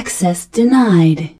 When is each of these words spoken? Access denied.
Access 0.00 0.46
denied. 0.46 1.39